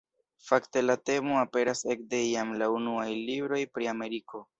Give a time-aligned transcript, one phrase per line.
[0.45, 4.43] Fakte la temo aperas ekde jam la unuaj libroj pri Ameriko.